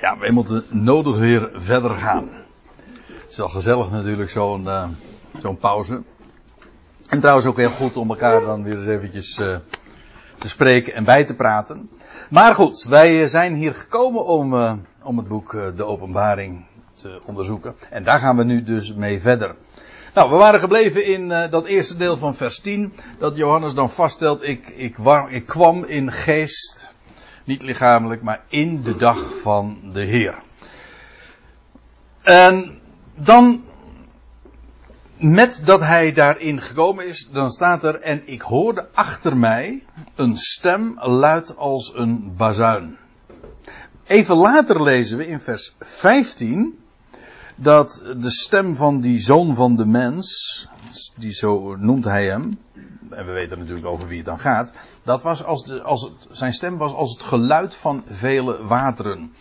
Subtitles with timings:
[0.00, 2.28] Ja, wij moeten nodig weer verder gaan.
[3.06, 4.88] Het is wel gezellig natuurlijk, zo'n uh,
[5.38, 6.02] zo'n pauze.
[7.08, 9.56] En trouwens ook heel goed om elkaar dan weer eens eventjes uh,
[10.38, 11.90] te spreken en bij te praten.
[12.30, 14.54] Maar goed, wij zijn hier gekomen om,
[15.02, 17.74] om het boek De Openbaring te onderzoeken.
[17.90, 19.56] En daar gaan we nu dus mee verder.
[20.14, 22.92] Nou, we waren gebleven in dat eerste deel van vers 10.
[23.18, 24.96] Dat Johannes dan vaststelt, ik, ik,
[25.28, 26.96] ik kwam in geest
[27.48, 30.34] niet lichamelijk, maar in de dag van de Heer.
[32.22, 32.80] En
[33.14, 33.64] dan,
[35.16, 39.82] met dat hij daarin gekomen is, dan staat er, en ik hoorde achter mij
[40.14, 42.96] een stem luid als een bazuin.
[44.06, 46.78] Even later lezen we in vers 15
[47.56, 50.68] dat de stem van die zoon van de mens,
[51.16, 52.58] die zo noemt hij hem,
[53.10, 56.52] en we weten natuurlijk over wie het dan gaat, dat was als, de, als zijn
[56.52, 59.32] stem was als het geluid van vele wateren.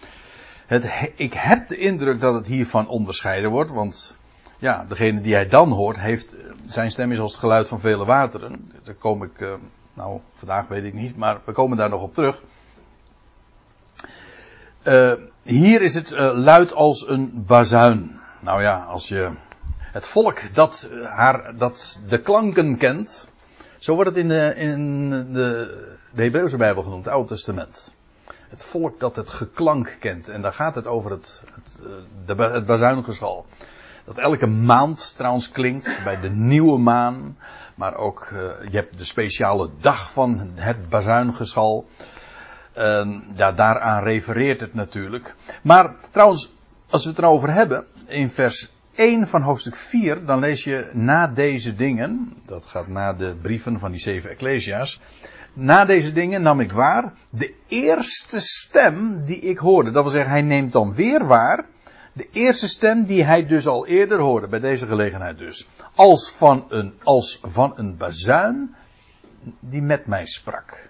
[0.65, 4.17] Het, ik heb de indruk dat het hiervan onderscheiden wordt, want
[4.57, 8.05] ja, degene die hij dan hoort, heeft, zijn stem is als het geluid van vele
[8.05, 8.71] wateren.
[8.83, 9.53] Daar kom ik, uh,
[9.93, 12.41] nou, vandaag weet ik niet, maar we komen daar nog op terug.
[14.83, 18.19] Uh, hier is het uh, luid als een bazuin.
[18.39, 19.31] Nou ja, als je
[19.91, 23.29] het volk dat, haar, dat de klanken kent,
[23.77, 27.93] zo wordt het in de, in de, Hebreeuwse Bijbel genoemd, het Oude Testament.
[28.49, 30.29] Het volk dat het geklank kent.
[30.29, 31.81] En daar gaat het over het, het,
[32.25, 33.45] de, het bazuingeschal.
[34.05, 37.37] Dat elke maand trouwens klinkt, bij de nieuwe maan.
[37.75, 41.87] Maar ook, uh, je hebt de speciale dag van het bazuingeschal.
[42.77, 45.35] Uh, ja, daaraan refereert het natuurlijk.
[45.61, 46.51] Maar trouwens,
[46.89, 51.27] als we het erover hebben, in vers 1 van hoofdstuk 4, dan lees je na
[51.27, 54.99] deze dingen, dat gaat na de brieven van die zeven Ecclesia's,
[55.53, 59.91] na deze dingen nam ik waar de eerste stem die ik hoorde.
[59.91, 61.65] Dat wil zeggen, hij neemt dan weer waar
[62.13, 65.67] de eerste stem die hij dus al eerder hoorde, bij deze gelegenheid dus.
[65.95, 68.75] Als van een, als van een bazuin
[69.59, 70.89] die met mij sprak.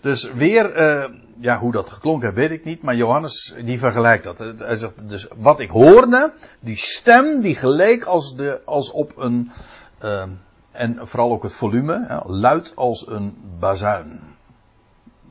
[0.00, 2.82] Dus weer, uh, ja, hoe dat geklonken heeft, weet ik niet.
[2.82, 4.54] Maar Johannes, die vergelijkt dat.
[4.78, 9.50] Zegt, dus wat ik hoorde, die stem, die geleek als, de, als op een,
[10.04, 10.22] uh,
[10.70, 14.20] en vooral ook het volume, ja, luid als een bazuin.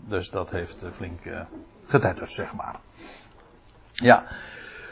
[0.05, 1.19] Dus dat heeft flink
[1.85, 2.75] getetterd, zeg maar.
[3.93, 4.25] Ja.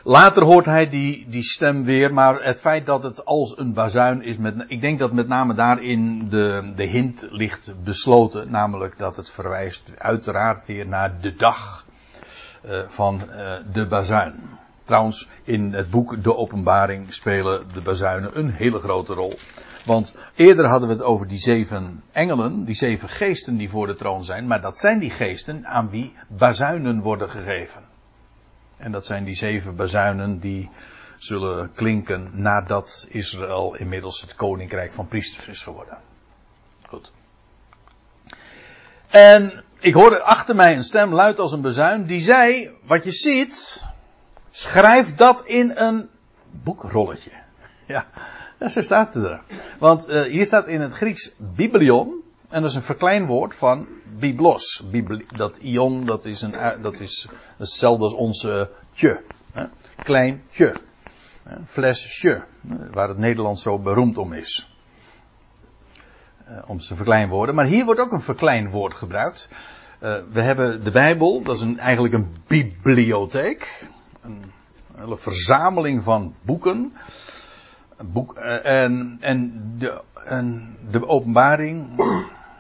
[0.10, 4.22] Later hoort hij die, die stem weer, maar het feit dat het als een bazuin
[4.22, 9.16] is, met, ik denk dat met name daarin de, de hint ligt besloten, namelijk dat
[9.16, 11.86] het verwijst uiteraard weer naar de dag
[12.66, 14.36] uh, van uh, de bazuin.
[14.84, 19.34] Trouwens, in het boek De Openbaring spelen de bazuinen een hele grote rol.
[19.86, 23.96] Want eerder hadden we het over die zeven engelen, die zeven geesten die voor de
[23.96, 27.96] troon zijn, maar dat zijn die geesten aan wie bazuinen worden gegeven.
[28.78, 30.70] En dat zijn die zeven bazuinen die
[31.18, 35.98] zullen klinken nadat Israël inmiddels het koninkrijk van priesters is geworden.
[36.88, 37.12] Goed.
[39.08, 43.12] En ik hoorde achter mij een stem luid als een bazuin die zei, wat je
[43.12, 43.86] ziet,
[44.50, 46.10] schrijf dat in een
[46.52, 47.32] boekrolletje.
[47.88, 48.08] Ja,
[48.74, 49.42] zo staat het er.
[49.80, 53.88] Want uh, hier staat in het Grieks biblion, en dat is een verkleinwoord van
[54.20, 54.84] biblos.
[55.36, 57.28] Dat ion, dat is, een, dat is
[57.58, 59.24] hetzelfde als onze tje.
[59.52, 59.66] Hè?
[60.04, 60.76] Klein tje.
[61.66, 62.44] Flesje.
[62.92, 64.76] Waar het Nederlands zo beroemd om is.
[66.50, 67.56] Uh, om ze verkleinwoorden.
[67.56, 69.50] Maar hier wordt ook een verkleinwoord gebruikt.
[70.04, 73.88] Uh, we hebben de Bijbel, dat is eigenlijk een bibliotheek.
[74.22, 74.52] Een,
[74.96, 76.94] hele verzameling van boeken.
[78.06, 81.96] Boek, uh, en, en, de, en de openbaring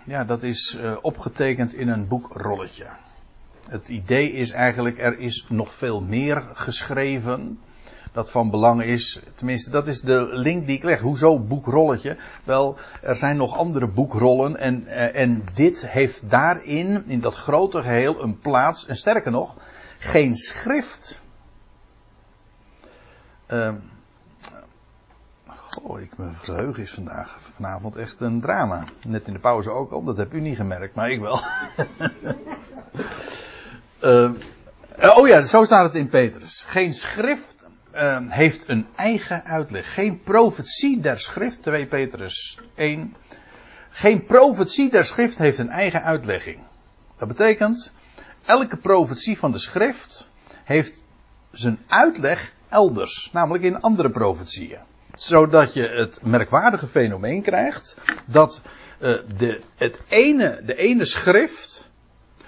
[0.07, 2.85] ja, dat is uh, opgetekend in een boekrolletje.
[3.67, 7.59] Het idee is eigenlijk, er is nog veel meer geschreven
[8.11, 9.21] dat van belang is.
[9.35, 10.99] Tenminste, dat is de link die ik leg.
[10.99, 12.17] Hoezo boekrolletje?
[12.43, 17.81] Wel, er zijn nog andere boekrollen en, uh, en dit heeft daarin, in dat grote
[17.81, 18.85] geheel, een plaats.
[18.85, 19.57] En sterker nog,
[19.97, 21.21] geen schrift.
[23.47, 23.73] Uh,
[25.81, 28.83] Oh, ik, mijn geheugen is vandaag, vanavond echt een drama.
[29.07, 31.41] Net in de pauze ook al, dat heb u niet gemerkt, maar ik wel.
[34.03, 34.31] uh,
[35.17, 36.63] oh ja, zo staat het in Petrus.
[36.65, 39.93] Geen schrift uh, heeft een eigen uitleg.
[39.93, 43.15] Geen profetie der schrift, 2 Petrus 1.
[43.89, 46.59] Geen profetie der schrift heeft een eigen uitlegging.
[47.17, 47.93] Dat betekent,
[48.45, 50.29] elke profetie van de schrift
[50.63, 51.03] heeft
[51.51, 54.79] zijn uitleg elders, namelijk in andere profetieën
[55.17, 58.61] zodat je het merkwaardige fenomeen krijgt dat
[58.99, 61.89] uh, de, het ene, de ene schrift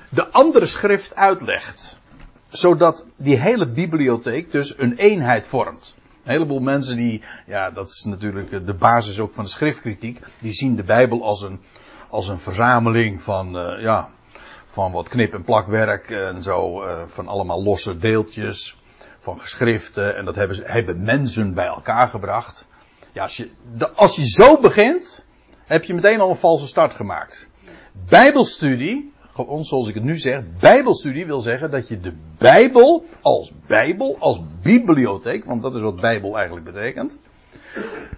[0.09, 1.97] de andere schrift uitlegt.
[2.49, 5.95] zodat die hele bibliotheek dus een eenheid vormt.
[6.23, 10.53] Een heleboel mensen die, ja, dat is natuurlijk de basis ook van de schriftkritiek, die
[10.53, 11.59] zien de Bijbel als een,
[12.09, 14.09] als een verzameling van, uh, ja,
[14.65, 18.77] van wat knip- en plakwerk en zo, uh, van allemaal losse deeltjes,
[19.35, 22.67] geschriften, en dat hebben, ze, hebben mensen bij elkaar gebracht.
[23.11, 23.49] Ja, als je,
[23.95, 25.25] als je zo begint,
[25.65, 27.49] heb je meteen al een valse start gemaakt.
[28.09, 33.51] Bijbelstudie, gewoon zoals ik het nu zeg, Bijbelstudie wil zeggen dat je de Bijbel als
[33.67, 37.19] Bijbel, als bibliotheek, want dat is wat Bijbel eigenlijk betekent,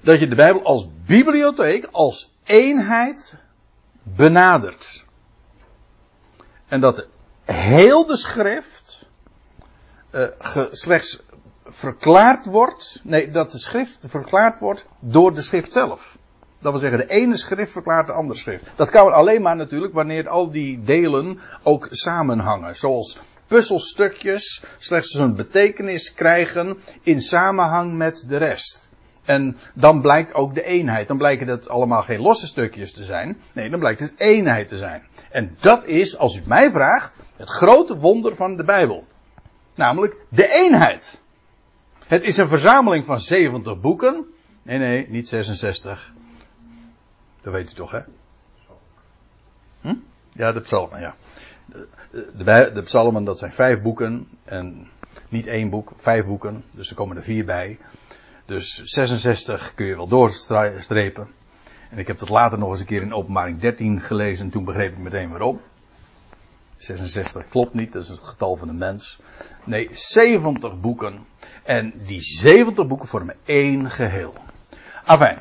[0.01, 3.37] dat je de Bijbel als bibliotheek, als eenheid
[4.03, 5.05] benadert.
[6.67, 7.07] En dat
[7.43, 8.80] heel de schrift
[10.13, 10.27] uh,
[10.71, 11.21] slechts
[11.63, 16.17] verklaard wordt, nee, dat de schrift verklaard wordt door de schrift zelf.
[16.59, 18.65] Dat wil zeggen, de ene schrift verklaart de andere schrift.
[18.75, 22.75] Dat kan alleen maar natuurlijk wanneer al die delen ook samenhangen.
[22.75, 28.89] Zoals puzzelstukjes slechts een betekenis krijgen in samenhang met de rest.
[29.25, 31.07] En dan blijkt ook de eenheid.
[31.07, 33.37] Dan blijken dat allemaal geen losse stukjes te zijn.
[33.53, 35.03] Nee, dan blijkt het eenheid te zijn.
[35.29, 39.07] En dat is, als u mij vraagt, het grote wonder van de Bijbel.
[39.75, 41.21] Namelijk de eenheid.
[42.07, 44.25] Het is een verzameling van 70 boeken.
[44.63, 46.13] Nee, nee, niet 66.
[47.41, 47.99] Dat weet u toch, hè?
[49.81, 49.95] Hm?
[50.33, 51.15] Ja, de psalmen, ja.
[51.65, 54.27] De, de, de, psalmen, dat zijn vijf boeken.
[54.43, 54.87] En
[55.29, 56.63] niet één boek, vijf boeken.
[56.71, 57.79] Dus er komen er vier bij.
[58.45, 61.27] Dus 66 kun je wel doorstrepen.
[61.89, 64.45] En ik heb dat later nog eens een keer in openbaring 13 gelezen.
[64.45, 65.61] En toen begreep ik meteen waarom.
[66.81, 69.19] 66 klopt niet, dat is het getal van de mens.
[69.63, 71.25] Nee, 70 boeken.
[71.63, 74.33] En die 70 boeken vormen één geheel.
[75.03, 75.39] Afijn.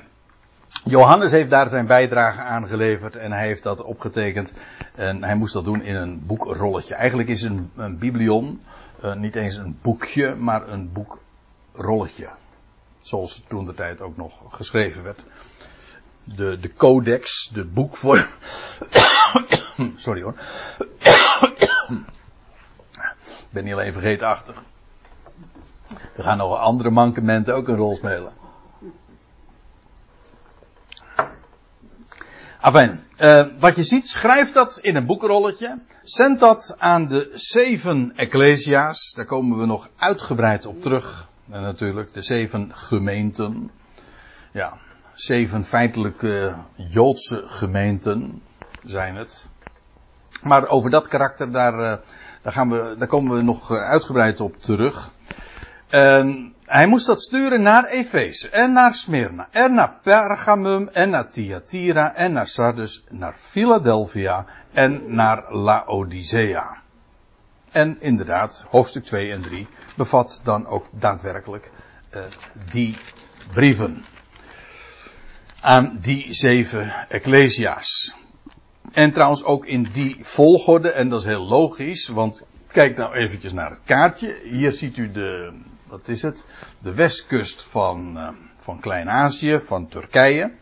[0.85, 4.53] Johannes heeft daar zijn bijdrage aan geleverd en hij heeft dat opgetekend.
[4.95, 6.95] En hij moest dat doen in een boekrolletje.
[6.95, 8.61] Eigenlijk is een, een biblion
[9.05, 12.29] uh, niet eens een boekje, maar een boekrolletje.
[13.03, 15.25] Zoals toen de tijd ook nog geschreven werd.
[16.25, 18.27] De, de codex, de boekvorm.
[19.97, 20.35] Sorry hoor.
[23.51, 24.63] Ik ben niet alleen vergeetachtig.
[26.17, 28.33] Er gaan nog andere mankementen ook een rol spelen.
[32.61, 35.81] Enfin, uh, wat je ziet, schrijf dat in een boekrolletje.
[36.03, 39.13] Zend dat aan de zeven Ecclesia's.
[39.13, 41.29] Daar komen we nog uitgebreid op terug.
[41.51, 43.71] En natuurlijk, de zeven gemeenten.
[44.53, 44.73] Ja,
[45.15, 48.43] zeven feitelijke Joodse gemeenten
[48.85, 49.49] zijn het.
[50.43, 51.95] Maar over dat karakter, daar, uh,
[52.43, 55.11] daar, gaan we, daar komen we nog uitgebreid op terug.
[55.89, 61.31] En hij moest dat sturen naar Efeze en naar Smyrna en naar Pergamum en naar
[61.31, 66.77] Thyatira en naar Sardis, naar Philadelphia en naar Laodicea.
[67.71, 71.71] En inderdaad, hoofdstuk 2 en 3 bevat dan ook daadwerkelijk
[72.15, 72.23] uh,
[72.71, 72.97] die
[73.53, 74.05] brieven
[75.61, 78.17] aan die zeven ecclesia's.
[78.93, 83.53] En trouwens ook in die volgorde, en dat is heel logisch, want kijk nou eventjes
[83.53, 84.37] naar het kaartje.
[84.44, 85.53] Hier ziet u de,
[85.87, 86.47] wat is het?
[86.79, 90.53] De westkust van, uh, van Klein-Azië, van Turkije.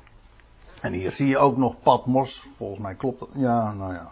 [0.81, 2.45] En hier zie je ook nog Patmos.
[2.57, 3.29] Volgens mij klopt dat.
[3.35, 4.11] Ja, nou ja.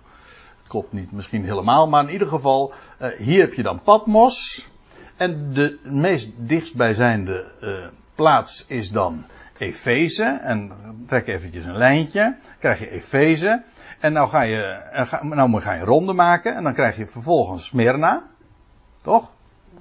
[0.58, 1.88] Het klopt niet misschien helemaal.
[1.88, 4.68] Maar in ieder geval, uh, hier heb je dan Patmos.
[5.16, 9.24] En de meest dichtstbijzijnde uh, plaats is dan
[9.58, 10.24] Efeze.
[10.24, 10.72] En
[11.06, 12.36] trek eventjes een lijntje.
[12.58, 13.62] Krijg je Efeze.
[14.00, 14.80] En nou ga je,
[15.22, 16.54] nou ga je ronde maken.
[16.54, 18.26] En dan krijg je vervolgens Smyrna.
[19.02, 19.32] Toch?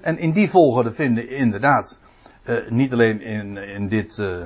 [0.01, 2.00] En in die volgorde vinden inderdaad,
[2.46, 4.46] uh, niet alleen in, in dit, uh,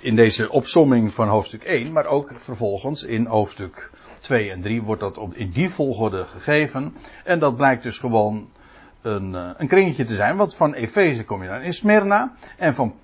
[0.00, 5.00] in deze opsomming van hoofdstuk 1, maar ook vervolgens in hoofdstuk 2 en 3 wordt
[5.00, 6.96] dat op, in die volgorde gegeven.
[7.24, 8.48] En dat blijkt dus gewoon
[9.02, 12.74] een, uh, een kringetje te zijn, want van Efeze kom je dan in Smyrna, en
[12.74, 12.94] van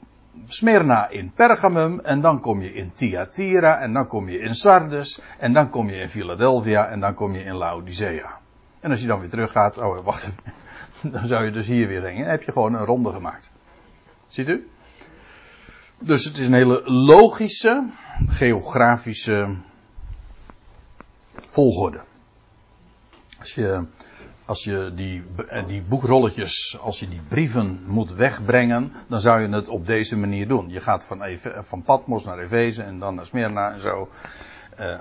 [0.46, 5.20] Smyrna in Pergamum, en dan kom je in Thyatira, en dan kom je in Sardes,
[5.38, 8.38] en dan kom je in Philadelphia, en dan kom je in Laodicea.
[8.80, 10.28] En als je dan weer teruggaat, oh wacht.
[11.12, 12.18] Dan zou je dus hier weer heen.
[12.18, 13.50] Dan heb je gewoon een ronde gemaakt.
[14.28, 14.68] Ziet u?
[15.98, 17.90] Dus het is een hele logische,
[18.26, 19.56] geografische
[21.36, 22.00] volgorde.
[23.38, 23.86] Als je,
[24.46, 25.24] als je die,
[25.66, 30.48] die boekrolletjes, als je die brieven moet wegbrengen, dan zou je het op deze manier
[30.48, 30.68] doen.
[30.68, 34.08] Je gaat van, Eve, van Patmos naar Efeze en dan naar Smyrna en zo.
[34.80, 34.98] Uh,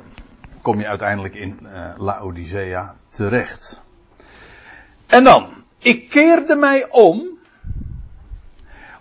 [0.61, 3.83] kom je uiteindelijk in uh, Laodicea terecht.
[5.05, 7.35] En dan, ik keerde mij om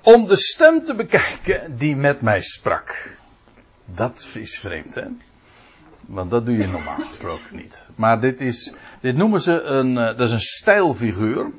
[0.02, 3.16] om de stem te bekijken die met mij sprak.
[3.84, 5.06] Dat is vreemd, hè?
[6.06, 7.88] Want dat doe je normaal gesproken niet.
[7.94, 11.50] Maar dit, is, dit noemen ze een, dat is een stijlfiguur.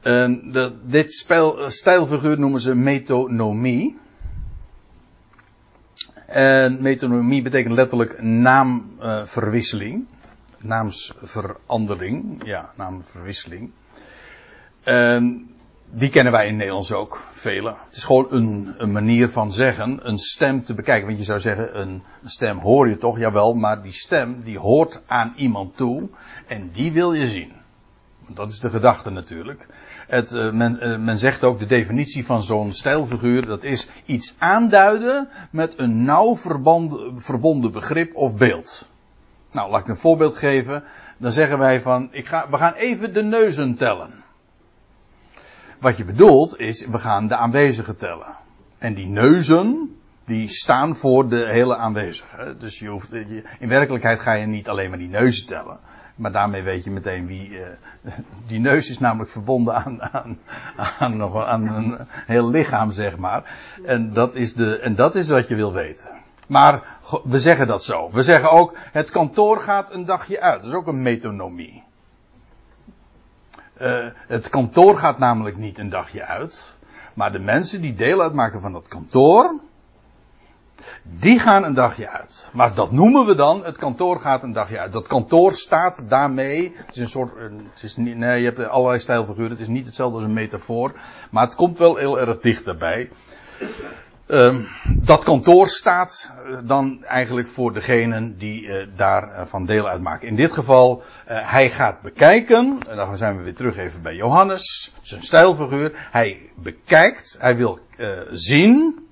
[0.00, 0.52] En
[0.84, 3.98] dit spel, stijlfiguur noemen ze metonomie.
[6.26, 10.06] En metonomie betekent letterlijk naamverwisseling.
[10.58, 12.42] naamsverandering.
[12.44, 13.72] Ja, naamverwisseling.
[14.82, 15.50] En
[15.94, 17.74] die kennen wij in Nederlands ook, vele.
[17.86, 21.06] Het is gewoon een, een, manier van zeggen, een stem te bekijken.
[21.06, 25.02] Want je zou zeggen, een, stem hoor je toch, jawel, maar die stem die hoort
[25.06, 26.08] aan iemand toe
[26.46, 27.52] en die wil je zien.
[28.28, 29.66] Dat is de gedachte natuurlijk.
[30.08, 34.36] Het, uh, men, uh, men, zegt ook de definitie van zo'n stijlfiguur, dat is iets
[34.38, 36.36] aanduiden met een nauw
[37.16, 38.88] verbonden begrip of beeld.
[39.50, 40.82] Nou, laat ik een voorbeeld geven.
[41.18, 44.21] Dan zeggen wij van, ik ga, we gaan even de neuzen tellen.
[45.82, 48.36] Wat je bedoelt is, we gaan de aanwezigen tellen.
[48.78, 52.58] En die neuzen, die staan voor de hele aanwezigen.
[52.58, 53.12] Dus je hoeft,
[53.58, 55.78] in werkelijkheid ga je niet alleen maar die neuzen tellen.
[56.16, 57.48] Maar daarmee weet je meteen wie.
[57.48, 57.66] Uh,
[58.46, 60.38] die neus is namelijk verbonden aan, aan,
[60.98, 63.58] aan, aan een heel lichaam, zeg maar.
[63.84, 66.10] En dat, is de, en dat is wat je wil weten.
[66.46, 68.10] Maar we zeggen dat zo.
[68.10, 70.60] We zeggen ook: het kantoor gaat een dagje uit.
[70.60, 71.82] Dat is ook een metonomie.
[73.80, 76.78] Uh, het kantoor gaat namelijk niet een dagje uit.
[77.14, 79.60] Maar de mensen die deel uitmaken van dat kantoor.
[81.02, 82.50] Die gaan een dagje uit.
[82.52, 84.92] Maar dat noemen we dan, het kantoor gaat een dagje uit.
[84.92, 86.72] Dat kantoor staat daarmee.
[86.76, 87.32] Het is een soort,
[87.72, 89.50] het is niet, nee, je hebt allerlei stijlfiguren.
[89.50, 90.92] Het is niet hetzelfde als een metafoor.
[91.30, 93.10] Maar het komt wel heel erg dicht daarbij.
[94.32, 94.68] Um,
[95.00, 100.28] dat kantoor staat uh, dan eigenlijk voor degenen die uh, daarvan deel uitmaken.
[100.28, 104.94] In dit geval, hij gaat bekijken, en dan zijn we weer terug even bij Johannes,
[105.02, 106.08] zijn stijlfiguur.
[106.10, 107.78] Hij bekijkt, hij wil
[108.30, 109.06] zien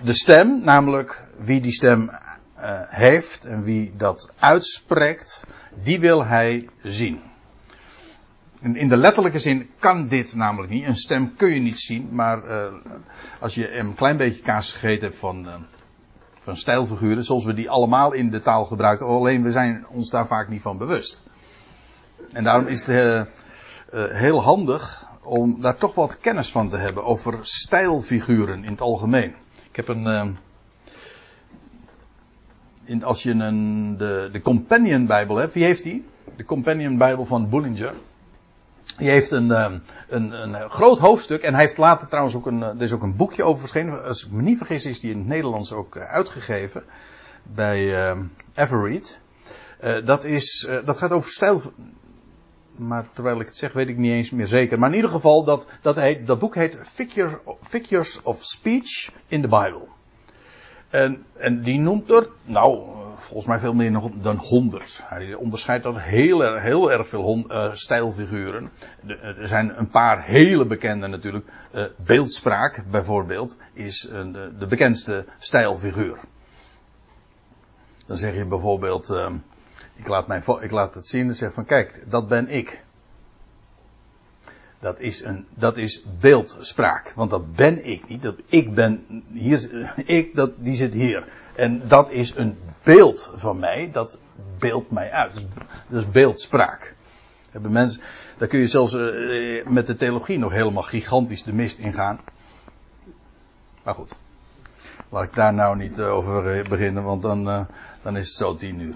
[0.00, 2.10] de stem, namelijk wie die stem
[2.88, 5.44] heeft en wie dat uitspreekt,
[5.82, 7.22] die wil hij zien.
[8.60, 10.86] In de letterlijke zin kan dit namelijk niet.
[10.86, 12.72] Een stem kun je niet zien, maar uh,
[13.40, 15.54] als je een klein beetje kaas gegeten hebt van, uh,
[16.40, 20.26] van stijlfiguren, zoals we die allemaal in de taal gebruiken, alleen we zijn ons daar
[20.26, 21.24] vaak niet van bewust.
[22.32, 23.28] En daarom is het
[23.92, 28.80] uh, heel handig om daar toch wat kennis van te hebben over stijlfiguren in het
[28.80, 29.34] algemeen.
[29.70, 30.36] Ik heb een.
[32.84, 36.04] In, als je een, de, de Companion Bijbel hebt, wie heeft die?
[36.36, 37.94] De Companion Bijbel van Bullinger.
[38.96, 41.42] Die heeft een, ehm, een, een, groot hoofdstuk.
[41.42, 42.62] En hij heeft later trouwens ook een.
[42.62, 44.04] Er is ook een boekje over verschenen.
[44.04, 46.84] Als ik me niet vergis, is die in het Nederlands ook eh, uitgegeven.
[47.42, 48.20] Bij uh,
[50.04, 51.62] dat, is, dat gaat over stijl.
[52.76, 54.78] Maar terwijl ik het zeg, weet ik niet eens meer zeker.
[54.78, 59.48] Maar in ieder geval, dat, dat, dat boek heet Figure, Figures of Speech in the
[59.48, 59.88] Bible.
[60.90, 62.88] En, en die noemt er, nou,
[63.26, 65.00] volgens mij veel meer dan 100.
[65.04, 68.70] Hij onderscheidt dat heel, erg, heel erg veel uh, stijlfiguren.
[69.00, 71.46] De, er zijn een paar hele bekende natuurlijk.
[71.74, 76.18] Uh, beeldspraak bijvoorbeeld is de, de, bekendste stijlfiguur.
[78.06, 79.14] Dan zeg je bijvoorbeeld,
[79.94, 82.84] ik, laat mijn, ik laat het zien en zeg van kijk, dat ben ik.
[84.78, 87.12] Dat is, een, dat is beeldspraak.
[87.14, 88.22] Want dat ben ik niet.
[88.22, 91.24] Dat ik ben, hier, ik, dat, die zit hier.
[91.56, 93.90] En dat is een beeld van mij.
[93.92, 94.18] Dat
[94.58, 95.46] beeldt mij uit.
[95.88, 96.94] Dat is, beeldspraak.
[97.50, 98.00] Hebben mensen,
[98.38, 102.20] daar kun je zelfs uh, met de theologie nog helemaal gigantisch de mist ingaan.
[103.82, 104.16] Maar goed.
[105.08, 107.44] Laat ik daar nou niet uh, over uh, beginnen, want dan,
[108.02, 108.94] dan is het zo tien uur.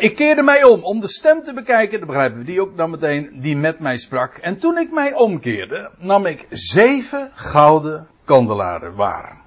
[0.00, 2.90] Ik keerde mij om om de stem te bekijken, dan begrijpen we die ook dan
[2.90, 4.36] meteen, die met mij sprak.
[4.36, 9.43] En toen ik mij omkeerde, nam ik zeven gouden kandelaren waar.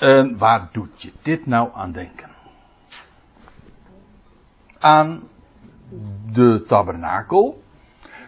[0.00, 2.30] Uh, waar doet je dit nou aan denken?
[4.78, 5.28] Aan
[6.32, 7.64] de tabernakel.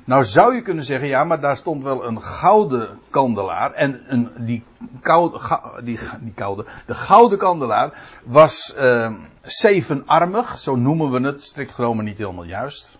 [0.04, 3.72] Nou zou je kunnen zeggen, ja, maar daar stond wel een gouden kandelaar.
[3.72, 4.64] En een, die,
[5.00, 11.72] koude, die, die koude, de gouden kandelaar was uh, zevenarmig, zo noemen we het, strikt
[11.72, 12.98] genomen niet helemaal juist.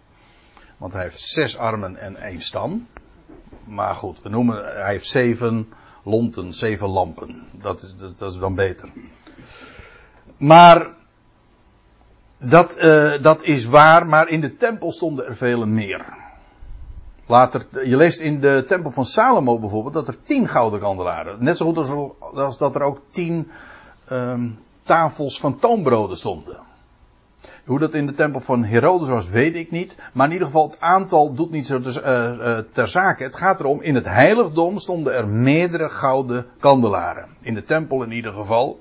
[0.77, 2.87] Want hij heeft zes armen en één stam.
[3.65, 5.73] Maar goed, we noemen, hij heeft zeven
[6.03, 7.47] lonten, zeven lampen.
[7.53, 8.89] Dat, dat, is dan beter.
[10.37, 10.95] Maar
[12.39, 16.05] dat, uh, dat is waar, maar in de tempel stonden er vele meer.
[17.27, 21.45] Later, je leest in de tempel van Salomo bijvoorbeeld dat er tien gouden kandelaren.
[21.45, 21.77] Net zo goed
[22.35, 23.51] als, dat er ook tien
[24.13, 26.68] um, tafels van toonbroden stonden.
[27.69, 29.97] Hoe dat in de tempel van Herodes was, weet ik niet.
[30.13, 33.23] Maar in ieder geval, het aantal doet niet zo ter, uh, ter zake.
[33.23, 37.29] Het gaat erom, in het heiligdom stonden er meerdere gouden kandelaren.
[37.41, 38.81] In de tempel in ieder geval.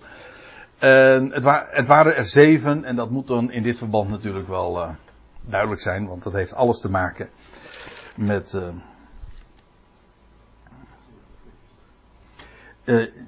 [0.77, 4.89] Het, het, waren er zeven, en dat moet dan in dit verband natuurlijk wel uh,
[5.41, 7.29] duidelijk zijn, want dat heeft alles te maken
[8.15, 8.57] met.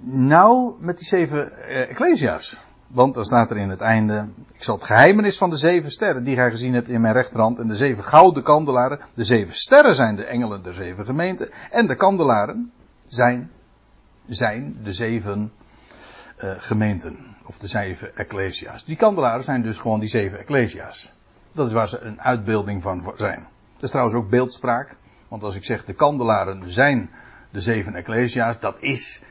[0.01, 2.59] nou, met die zeven Ecclesia's.
[2.91, 6.24] Want dan staat er in het einde, ik zal het geheimenis van de zeven sterren
[6.24, 9.00] die gij gezien hebt in mijn rechterhand en de zeven gouden kandelaren.
[9.13, 12.72] De zeven sterren zijn de engelen der zeven gemeenten en de kandelaren
[13.08, 13.51] zijn,
[14.27, 15.51] zijn de zeven
[16.43, 17.36] uh, gemeenten.
[17.46, 18.86] Of de zeven ecclesia's.
[18.86, 21.12] Die kandelaren zijn dus gewoon die zeven ecclesia's.
[21.51, 23.48] Dat is waar ze een uitbeelding van zijn.
[23.74, 24.96] Dat is trouwens ook beeldspraak.
[25.27, 27.10] Want als ik zeg de kandelaren zijn
[27.51, 29.22] de zeven ecclesia's, dat is,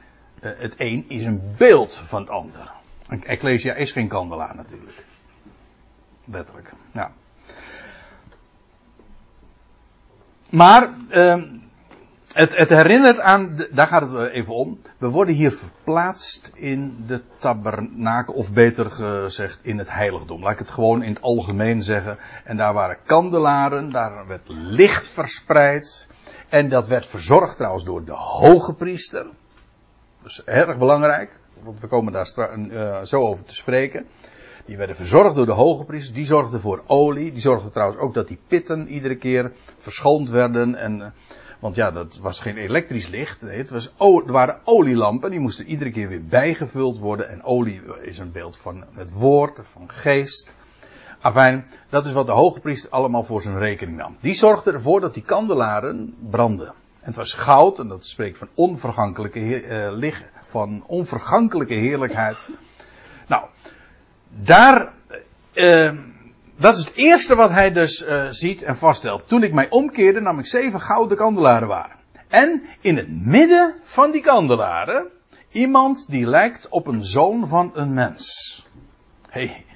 [0.41, 2.77] uh, het een is een beeld van het ander.
[3.09, 5.05] Een ecclesia is geen kandelaar natuurlijk.
[6.25, 6.73] Letterlijk.
[10.51, 11.43] Maar uh,
[12.33, 14.81] het, het, herinnert aan, daar gaat het even om.
[14.99, 20.43] We worden hier verplaatst in de tabernakel, of beter gezegd in het heiligdom.
[20.43, 22.19] Laat ik het gewoon in het algemeen zeggen.
[22.45, 26.09] En daar waren kandelaren, daar werd licht verspreid.
[26.49, 29.27] En dat werd verzorgd trouwens door de hoge priester.
[30.23, 31.31] Dat is erg belangrijk
[31.63, 34.07] want we komen daar uh, zo over te spreken.
[34.65, 36.15] Die werden verzorgd door de hoge priesters.
[36.15, 37.33] Die zorgden voor olie.
[37.33, 40.75] Die zorgden trouwens ook dat die pitten iedere keer verschoond werden.
[40.75, 41.07] En, uh,
[41.59, 43.41] want ja, dat was geen elektrisch licht.
[43.41, 45.31] Het was, er waren olielampen.
[45.31, 47.29] Die moesten iedere keer weer bijgevuld worden.
[47.29, 50.55] En olie is een beeld van het woord, van geest.
[51.21, 54.17] Afijn, dat is wat de hoge priester allemaal voor zijn rekening nam.
[54.21, 56.67] Die zorgde ervoor dat die kandelaren brandden.
[57.01, 62.49] En het was goud, en dat spreekt van onvergankelijke uh, licht, van onvergankelijke heerlijkheid.
[63.27, 63.45] Nou,
[64.29, 64.93] daar,
[65.55, 65.93] uh,
[66.57, 69.29] dat is het eerste wat hij dus uh, ziet en vaststelt.
[69.29, 71.97] Toen ik mij omkeerde, nam ik zeven gouden kandelaren waar.
[72.29, 75.07] En in het midden van die kandelaren,
[75.53, 78.67] iemand die lijkt op een zoon van een mens.
[79.29, 79.67] Hey.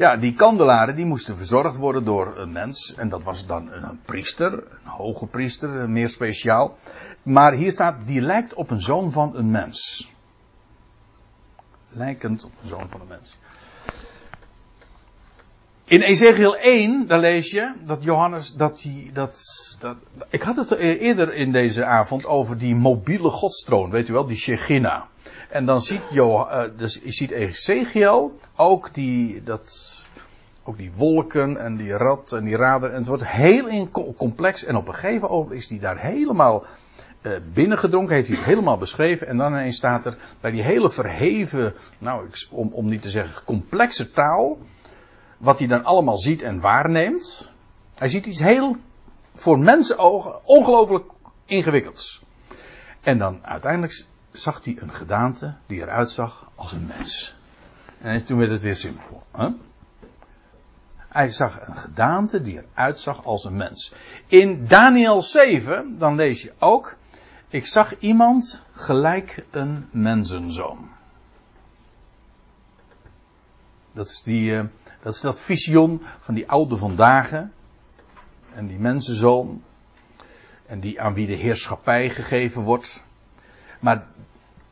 [0.00, 2.94] Ja, die kandelaren die moesten verzorgd worden door een mens.
[2.94, 6.78] En dat was dan een priester, een hoge priester, meer speciaal.
[7.22, 10.10] Maar hier staat, die lijkt op een zoon van een mens.
[11.88, 13.38] Lijkend op een zoon van een mens.
[15.84, 19.40] In Ezekiel 1, daar lees je dat Johannes, dat hij, dat,
[19.80, 19.96] dat,
[20.28, 24.36] ik had het eerder in deze avond over die mobiele godstroon, weet u wel, die
[24.36, 25.08] Shechina.
[25.48, 29.98] En dan ziet, jo, uh, dus je ziet Ezekiel ook die, dat,
[30.70, 32.90] ook die wolken en die rad en die radar.
[32.90, 36.64] En het wordt heel complex en op een gegeven moment is die daar helemaal
[37.22, 39.26] uh, binnengedronken, heeft hij het helemaal beschreven.
[39.26, 43.44] En dan ineens staat er bij die hele verheven, nou, om, om niet te zeggen
[43.44, 44.58] complexe taal,
[45.38, 47.52] wat hij dan allemaal ziet en waarneemt.
[47.94, 48.76] Hij ziet iets heel,
[49.34, 51.04] voor mensenogen, ongelooflijk
[51.44, 52.22] ingewikkelds.
[53.00, 57.34] En dan uiteindelijk zag hij een gedaante die eruit zag als een mens.
[58.00, 59.22] En toen werd het weer simpel.
[59.32, 59.48] Hè?
[61.10, 63.92] Hij zag een gedaante die eruit zag als een mens.
[64.26, 66.98] In Daniel 7, dan lees je ook
[67.50, 70.88] ik zag iemand gelijk een mensenzoon.
[73.92, 74.64] Dat is, die, uh,
[75.02, 77.32] dat is dat visioen van die oude vandaag.
[78.52, 79.62] En die mensenzoon.
[80.66, 83.02] En die aan wie de heerschappij gegeven wordt.
[83.80, 84.06] Maar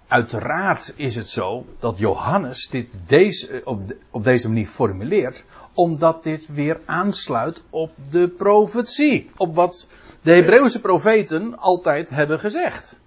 [0.09, 5.45] uiteraard is het zo dat Johannes dit deze, op, de, op deze manier formuleert.
[5.73, 9.31] Omdat dit weer aansluit op de profetie.
[9.37, 9.89] Op wat
[10.23, 12.99] de Hebreeuwse profeten altijd hebben gezegd.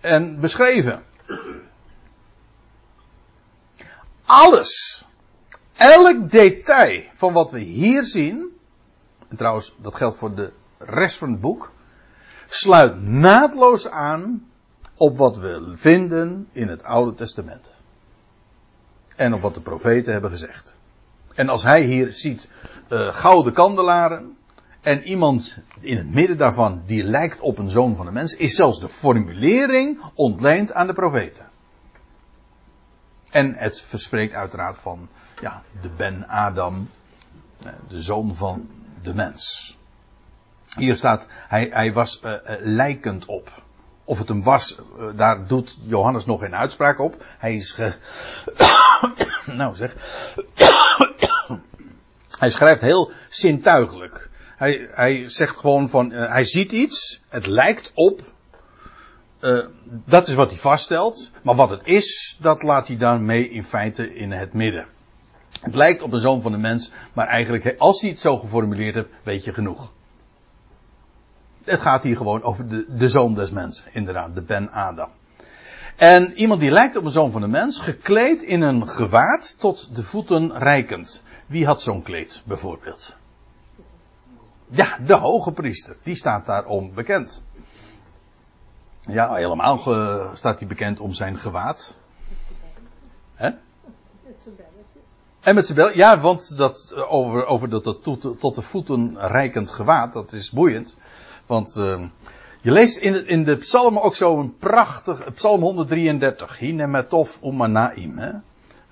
[0.00, 1.02] En beschreven.
[4.24, 5.04] Alles.
[5.76, 8.58] Elk detail van wat we hier zien.
[9.28, 11.72] En trouwens, dat geldt voor de rest van het boek.
[12.46, 14.46] Sluit naadloos aan
[14.96, 17.70] op wat we vinden in het Oude Testament.
[19.16, 20.78] En op wat de profeten hebben gezegd.
[21.34, 22.50] En als hij hier ziet
[22.88, 24.36] uh, gouden kandelaren,
[24.84, 28.54] en iemand in het midden daarvan die lijkt op een zoon van de mens, is
[28.54, 31.48] zelfs de formulering ontleend aan de profeten.
[33.30, 35.08] En het verspreekt uiteraard van
[35.40, 36.88] ja, de Ben Adam,
[37.62, 38.70] eh, de zoon van
[39.02, 39.76] de mens.
[40.76, 43.62] Hier staat, hij, hij was uh, lijkend op.
[44.04, 47.24] Of het hem was, uh, daar doet Johannes nog geen uitspraak op.
[47.38, 47.94] Hij is ge...
[49.60, 49.94] nou zeg.
[52.38, 54.28] hij schrijft heel zintuigelijk.
[54.56, 58.20] Hij, hij zegt gewoon van, uh, hij ziet iets, het lijkt op,
[59.40, 63.48] uh, dat is wat hij vaststelt, maar wat het is, dat laat hij dan mee
[63.48, 64.86] in feite in het midden.
[65.60, 68.94] Het lijkt op een zoon van de mens, maar eigenlijk, als hij het zo geformuleerd
[68.94, 69.92] hebt, weet je genoeg.
[71.64, 75.08] Het gaat hier gewoon over de, de zoon des mens, inderdaad, de Ben Adam.
[75.96, 79.96] En iemand die lijkt op een zoon van de mens, gekleed in een gewaad tot
[79.96, 81.22] de voeten reikend.
[81.46, 83.16] Wie had zo'n kleed, bijvoorbeeld?
[84.66, 85.96] Ja, de hoge priester.
[86.02, 87.42] Die staat daarom bekend.
[89.00, 89.78] Ja, helemaal
[90.34, 91.96] staat hij bekend om zijn gewaad.
[93.34, 93.50] Hè?
[95.40, 99.18] En met zijn bel, ja, want dat over, over dat, dat tot, tot de voeten
[99.18, 100.96] reikend gewaad, dat is boeiend.
[101.46, 102.08] Want uh,
[102.60, 108.18] je leest in de, in de psalmen ook zo'n prachtig, psalm 133, Hinemetov Umanaim.
[108.18, 108.32] Hè?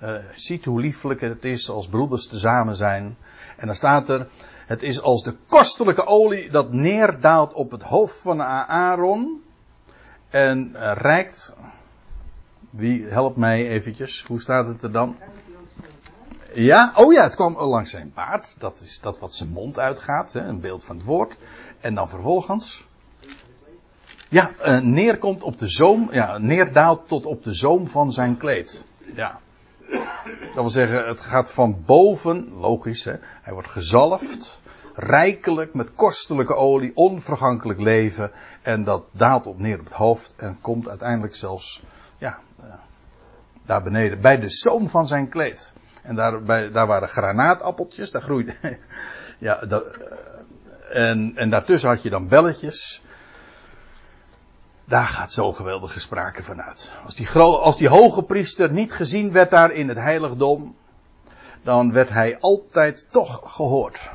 [0.03, 3.17] Uh, ziet hoe lieflijk het is als broeders tezamen zijn.
[3.57, 4.27] En dan staat er,
[4.67, 9.43] het is als de kostelijke olie dat neerdaalt op het hoofd van Aaron.
[10.29, 11.19] En uh,
[12.69, 15.17] wie helpt mij eventjes, hoe staat het er dan?
[16.53, 18.55] Ja, oh ja, het kwam langs zijn baard.
[18.59, 21.35] Dat is dat wat zijn mond uitgaat, hè, een beeld van het woord.
[21.83, 22.85] En dan vervolgens.
[24.29, 28.85] Ja, uh, neerkomt op de zoom, ja, neerdaalt tot op de zoom van zijn kleed.
[29.15, 29.39] Ja.
[30.27, 34.61] Dat wil zeggen, het gaat van boven, logisch hè, hij wordt gezalfd,
[34.93, 38.31] rijkelijk met kostelijke olie, onvergankelijk leven.
[38.61, 41.83] En dat daalt op neer op het hoofd en komt uiteindelijk zelfs,
[42.17, 42.73] ja, uh,
[43.65, 45.73] daar beneden, bij de zoom van zijn kleed.
[46.03, 48.55] En daar, bij, daar waren granaatappeltjes, daar groeide,
[49.37, 49.97] ja, dat,
[50.93, 53.01] en, en daartussen had je dan belletjes.
[54.85, 56.93] Daar gaat zo geweldige sprake van uit.
[57.05, 60.75] Als die, als die hoge priester niet gezien werd daar in het heiligdom,
[61.63, 64.09] dan werd hij altijd toch gehoord.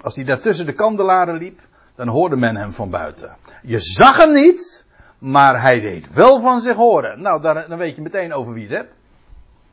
[0.00, 1.60] Als hij daar tussen de kandelaren liep,
[1.94, 3.36] dan hoorde men hem van buiten.
[3.62, 4.86] Je zag hem niet,
[5.18, 7.22] maar hij deed wel van zich horen.
[7.22, 8.94] Nou, dan weet je meteen over wie het hebt.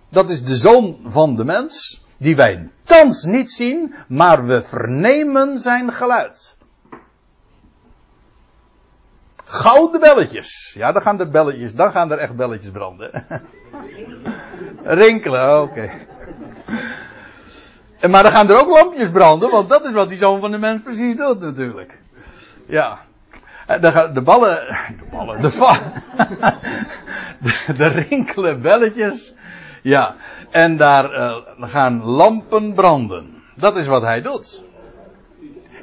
[0.10, 5.60] Dat is de zoon van de mens die wij thans niet zien, maar we vernemen
[5.60, 6.58] zijn geluid.
[9.44, 10.74] Gouden belletjes.
[10.78, 13.26] Ja, dan gaan er belletjes, dan gaan er echt belletjes branden.
[14.84, 15.92] Rinkelen, oké.
[18.10, 20.58] Maar dan gaan er ook lampjes branden, want dat is wat die zoon van de
[20.58, 21.98] mens precies doet natuurlijk.
[22.66, 23.00] Ja.
[23.68, 24.56] De, de ballen,
[25.00, 25.80] de ballen, de, va,
[27.40, 29.34] de, de rinkelen belletjes.
[29.82, 30.16] Ja,
[30.50, 33.44] en daar uh, gaan lampen branden.
[33.56, 34.64] Dat is wat hij doet.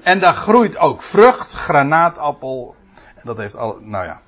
[0.03, 2.75] En daar groeit ook vrucht, granaatappel.
[3.15, 4.21] En dat heeft al, nou ja.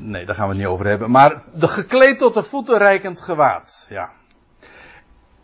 [0.00, 1.10] Nee, daar gaan we het niet over hebben.
[1.10, 3.86] Maar de gekleed tot de voeten reikend gewaad.
[3.90, 4.10] Ja.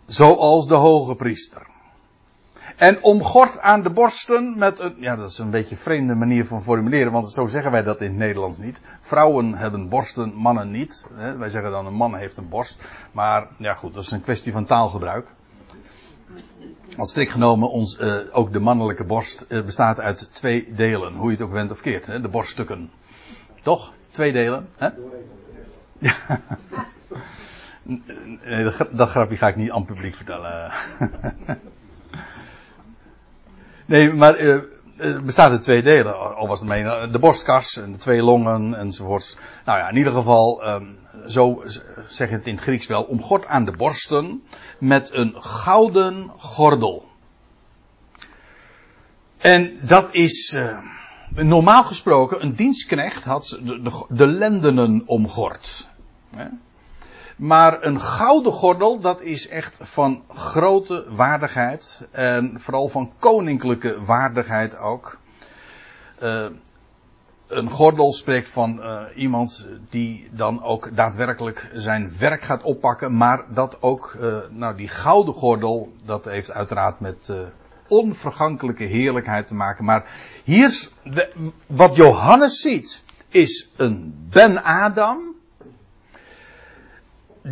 [0.07, 1.67] Zoals de hoge priester.
[2.79, 6.47] En omgord aan de borsten met een, ja dat is een beetje een vreemde manier
[6.47, 8.81] van formuleren, want zo zeggen wij dat in het Nederlands niet.
[9.01, 11.07] Vrouwen hebben borsten, mannen niet.
[11.39, 12.79] Wij zeggen dan een man heeft een borst.
[13.13, 15.29] Maar ja goed, dat is een kwestie van taalgebruik.
[16.97, 21.15] Als strikt genomen, ons, uh, ook de mannelijke borst uh, bestaat uit twee delen.
[21.15, 22.07] Hoe je het ook wendt of keert.
[22.07, 22.21] Hè?
[22.21, 22.91] De borststukken.
[23.63, 23.93] Toch?
[24.11, 24.69] Twee delen.
[24.77, 24.89] Hè?
[25.99, 26.15] Ja.
[28.45, 30.73] Nee, dat, dat grapje ga ik niet aan het publiek vertellen.
[33.89, 34.59] Nee, maar uh,
[34.97, 36.37] het bestaat uit twee delen.
[36.37, 39.37] Al was het mee, de borstkas en de twee longen enzovoorts.
[39.65, 41.63] Nou ja, in ieder geval, um, zo
[42.09, 44.43] zeg je het in het Grieks wel, omgord aan de borsten
[44.79, 47.05] met een gouden gordel.
[49.39, 50.59] En dat is,
[51.35, 55.89] normaal gesproken, een dienstknecht had de, de, de lendenen omgord.
[57.39, 62.09] Maar een gouden gordel, dat is echt van grote waardigheid.
[62.11, 65.19] En vooral van koninklijke waardigheid ook.
[66.23, 66.47] Uh,
[67.47, 73.17] een gordel spreekt van uh, iemand die dan ook daadwerkelijk zijn werk gaat oppakken.
[73.17, 77.33] Maar dat ook, uh, nou die gouden gordel, dat heeft uiteraard met
[77.89, 79.85] onvergankelijke heerlijkheid te maken.
[79.85, 80.05] Maar
[80.45, 81.33] hier, de,
[81.67, 85.37] wat Johannes ziet, is een Ben Adam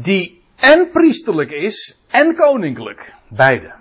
[0.02, 3.14] die en priesterlijk is en koninklijk.
[3.28, 3.74] Beide.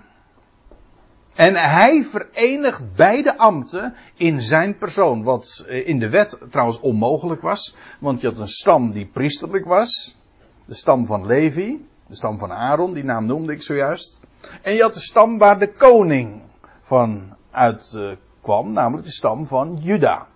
[1.34, 5.22] En hij verenigt beide ambten in zijn persoon.
[5.22, 7.74] Wat in de wet trouwens onmogelijk was.
[8.00, 10.16] Want je had een stam die priesterlijk was.
[10.64, 11.86] De stam van Levi.
[12.08, 14.18] De stam van Aaron, die naam noemde ik zojuist.
[14.62, 16.42] En je had de stam waar de koning
[16.82, 18.72] van uitkwam.
[18.72, 20.26] namelijk de stam van Juda.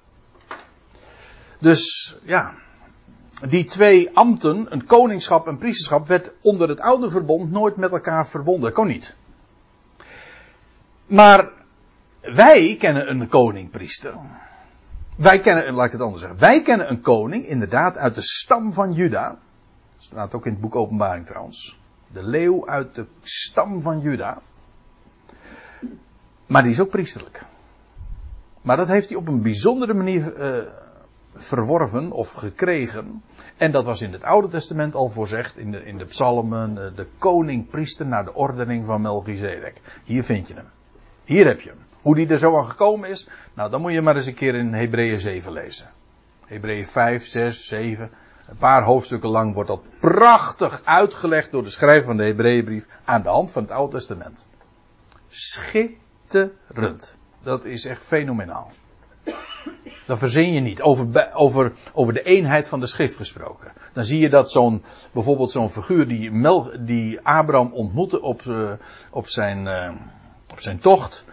[1.59, 2.55] Dus ja,
[3.49, 8.29] die twee ambten, een koningschap en priesterschap, werd onder het oude verbond nooit met elkaar
[8.29, 8.73] verbonden.
[8.73, 9.15] Kon niet.
[11.07, 11.51] Maar
[12.21, 14.15] wij kennen een koning-priester.
[15.17, 16.39] Wij kennen, laat ik het anders zeggen.
[16.39, 19.39] Wij kennen een koning, inderdaad, uit de stam van Juda.
[19.99, 21.79] Staat ook in het boek Openbaring trouwens.
[22.07, 24.43] De leeuw uit de stam van Juda.
[26.47, 27.45] Maar die is ook priesterlijk.
[28.63, 30.73] Maar dat heeft hij op een bijzondere manier uh,
[31.35, 33.23] verworven of gekregen.
[33.57, 36.97] En dat was in het Oude Testament al voorzegd, in de, in de psalmen, uh,
[36.97, 39.81] de koning-priester naar de ordening van Melchizedek.
[40.05, 40.69] Hier vind je hem.
[41.25, 41.79] Hier heb je hem.
[42.03, 44.55] Hoe die er zo aan gekomen is, nou dan moet je maar eens een keer
[44.55, 45.91] in Hebreeën 7 lezen.
[46.47, 48.11] Hebreeën 5, 6, 7.
[48.49, 53.23] Een paar hoofdstukken lang wordt dat prachtig uitgelegd door de schrijver van de Hebreeënbrief aan
[53.23, 54.49] de hand van het Oude Testament.
[55.29, 57.17] Schitterend.
[57.43, 58.71] Dat is echt fenomenaal.
[60.11, 60.83] Dat verzin je niet.
[60.83, 63.73] Over, over, over de eenheid van de schrift gesproken.
[63.93, 68.71] Dan zie je dat zo'n, bijvoorbeeld zo'n figuur die, Mel, die Abraham ontmoette op, uh,
[69.11, 69.91] op, zijn, uh,
[70.51, 71.25] op zijn tocht.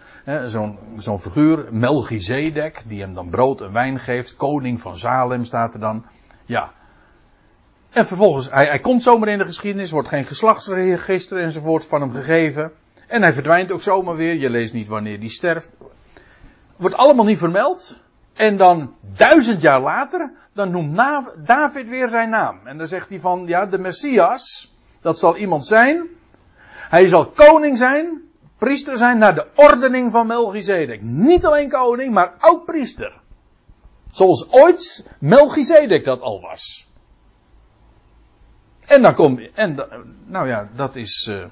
[0.46, 4.36] Zo'n zo'n figuur, Melchizedek, die hem dan brood en wijn geeft.
[4.36, 6.04] Koning van Salem staat er dan.
[6.46, 6.72] Ja.
[7.90, 12.12] En vervolgens, hij, hij komt zomaar in de geschiedenis, wordt geen geslachtsregister enzovoort van hem
[12.12, 12.72] gegeven.
[13.06, 14.34] En hij verdwijnt ook zomaar weer.
[14.34, 15.70] Je leest niet wanneer hij sterft.
[16.76, 18.06] Wordt allemaal niet vermeld.
[18.38, 20.96] En dan duizend jaar later, dan noemt
[21.46, 22.66] David weer zijn naam.
[22.66, 26.06] En dan zegt hij van, ja, de Messias, dat zal iemand zijn.
[26.88, 28.22] Hij zal koning zijn,
[28.58, 31.02] priester zijn naar de ordening van Melchizedek.
[31.02, 33.20] Niet alleen koning, maar ook priester.
[34.10, 36.86] Zoals ooit Melchizedek dat al was.
[38.86, 39.78] En dan komt, en
[40.26, 41.44] nou ja, dat is, uh,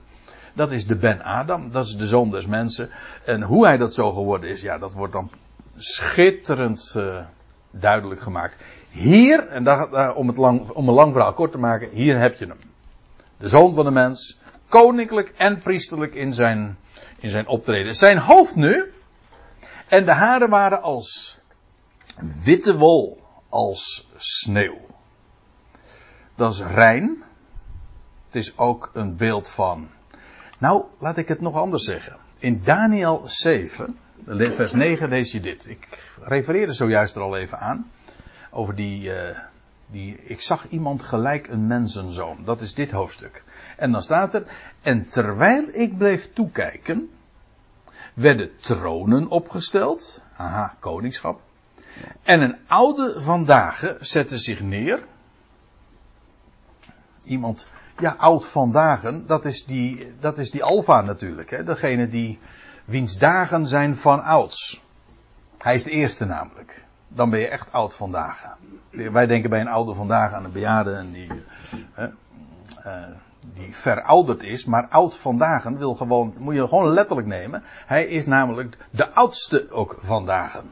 [0.55, 2.91] dat is de Ben Adam, dat is de zoon des mensen.
[3.25, 5.31] En hoe hij dat zo geworden is, ja, dat wordt dan
[5.77, 7.25] schitterend uh,
[7.71, 8.57] duidelijk gemaakt.
[8.91, 12.39] Hier, en daar, om, het lang, om een lang verhaal kort te maken, hier heb
[12.39, 12.59] je hem.
[13.37, 16.79] De zoon van de mens, koninklijk en priesterlijk in zijn,
[17.19, 17.95] in zijn optreden.
[17.95, 18.93] Zijn hoofd nu,
[19.89, 21.39] en de haren waren als
[22.45, 24.87] witte wol, als sneeuw.
[26.35, 27.23] Dat is rein.
[28.27, 29.89] Het is ook een beeld van.
[30.59, 32.17] Nou, laat ik het nog anders zeggen.
[32.39, 35.69] In Daniel 7, vers 9 lees je dit.
[35.69, 35.89] Ik
[36.23, 37.91] refereerde zojuist er al even aan.
[38.51, 39.39] Over die, uh,
[39.87, 40.17] die.
[40.17, 42.45] Ik zag iemand gelijk een mensenzoon.
[42.45, 43.43] Dat is dit hoofdstuk.
[43.77, 44.47] En dan staat er.
[44.83, 47.11] En terwijl ik bleef toekijken.
[48.15, 50.21] werden tronen opgesteld.
[50.37, 51.41] Aha, koningschap.
[52.23, 55.05] En een oude vandaag zette zich neer.
[57.25, 61.51] Iemand, ja, oud vandaag, dat is die, dat is die alfa natuurlijk.
[61.51, 61.65] Hè?
[61.65, 62.39] Degene die,
[62.87, 64.85] wiens dagen zijn van ouds.
[65.59, 66.85] Hij is de eerste namelijk.
[67.09, 68.57] Dan ben je echt oud vandaag.
[68.91, 71.31] Wij denken bij een oude vandaag aan een bejaarde die,
[71.93, 72.09] hè,
[72.87, 73.07] uh,
[73.55, 77.63] die verouderd is, maar oud vandaag wil gewoon, moet je gewoon letterlijk nemen.
[77.87, 80.63] Hij is namelijk de oudste ook vandaag.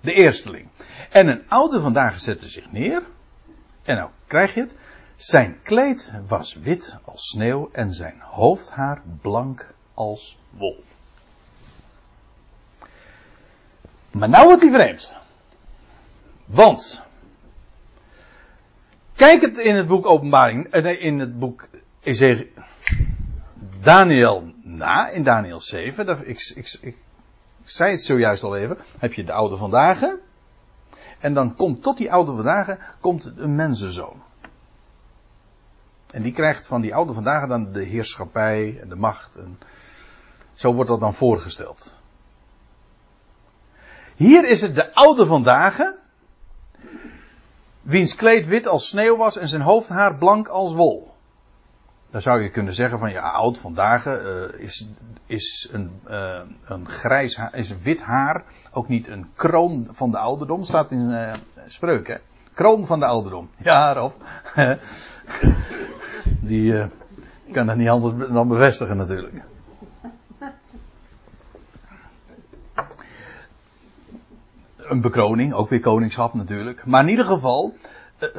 [0.00, 0.68] De eersteling.
[1.10, 3.02] En een oude vandaag zette zich neer.
[3.82, 4.74] En nou krijg je het.
[5.16, 10.84] Zijn kleed was wit als sneeuw en zijn hoofdhaar blank als wol.
[14.10, 15.16] Maar nou wordt hij vreemd.
[16.44, 17.02] Want.
[19.16, 21.68] Kijk het in het boek Openbaring, eh, in het boek
[23.80, 26.06] Daniel na, in Daniel 7.
[26.06, 26.96] Dat, ik, ik, ik, ik
[27.64, 28.78] zei het zojuist al even.
[28.98, 30.02] Heb je de oude vandaag.
[31.18, 34.22] En dan komt tot die oude vandaag komt een mensenzoon.
[36.10, 39.36] En die krijgt van die oude vandaag dan de heerschappij en de macht.
[39.36, 39.58] En
[40.60, 41.94] zo wordt dat dan voorgesteld.
[44.16, 45.78] Hier is het de oude vandaag.
[47.82, 51.14] Wiens kleed wit als sneeuw was en zijn hoofdhaar blank als wol.
[52.10, 54.14] Dan zou je kunnen zeggen van ja, oud vandaag uh,
[54.56, 54.88] is,
[55.26, 60.18] is een, uh, een grijs haar, is wit haar ook niet een kroon van de
[60.18, 60.64] ouderdom.
[60.64, 61.32] Staat in uh,
[61.66, 62.20] spreuken.
[62.54, 63.50] Kroon van de ouderdom.
[63.62, 64.12] Ja, Rob.
[66.50, 66.88] Die
[67.52, 69.42] kan dat niet anders dan bevestigen natuurlijk.
[74.90, 76.86] Een bekroning, ook weer koningschap natuurlijk.
[76.86, 77.74] Maar in ieder geval,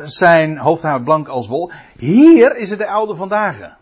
[0.03, 1.71] zijn hoofdhaar blank als wol.
[1.97, 3.77] Hier is het de oude vandaag.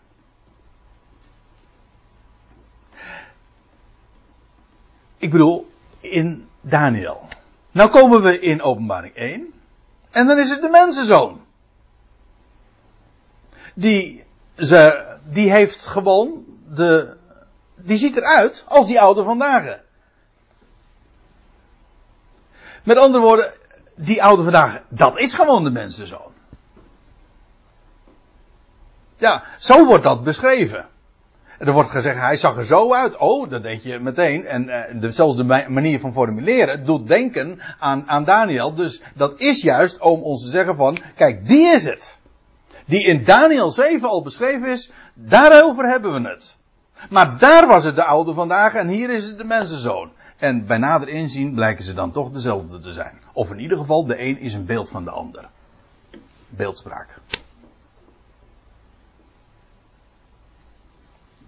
[5.16, 7.28] Ik bedoel, in Daniel.
[7.70, 9.52] Nou komen we in openbaring 1.
[10.10, 11.40] En dan is het de mensenzoon.
[13.74, 14.24] Die,
[14.56, 17.16] ze, die heeft gewoon de,
[17.76, 19.78] die ziet eruit als die oude vandaag.
[22.90, 23.52] Met andere woorden,
[23.96, 26.32] die oude vandaag, dat is gewoon de mensenzoon.
[29.16, 30.86] Ja, zo wordt dat beschreven.
[31.58, 33.16] En er wordt gezegd, hij zag er zo uit.
[33.16, 34.46] Oh, dat denk je meteen.
[34.46, 34.66] En
[35.00, 38.74] de, zelfs de manier van formuleren doet denken aan, aan Daniel.
[38.74, 42.20] Dus dat is juist om ons te zeggen van, kijk, die is het.
[42.86, 46.56] die in Daniel 7 al beschreven is, daarover hebben we het.
[47.10, 50.10] Maar daar was het de oude vandaag en hier is het de mensenzoon.
[50.40, 53.18] En bij nader inzien blijken ze dan toch dezelfde te zijn.
[53.32, 55.48] Of in ieder geval, de een is een beeld van de ander.
[56.48, 57.20] Beeldspraak.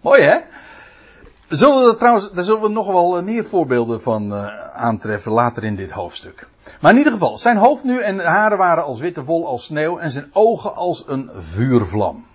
[0.01, 0.39] Mooi hè?
[1.49, 5.65] Zullen we trouwens, daar zullen we nog wel eh, meer voorbeelden van uh, aantreffen later
[5.65, 6.49] in dit hoofdstuk.
[6.81, 9.99] Maar in ieder geval, zijn hoofd nu en haren waren als witte wol als sneeuw
[9.99, 12.27] en zijn ogen als een vuurvlam.